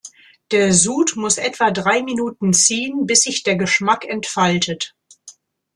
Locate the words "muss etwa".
1.15-1.69